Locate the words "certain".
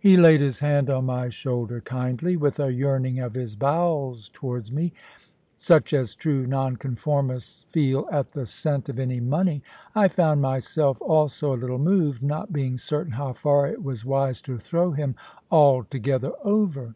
12.78-13.12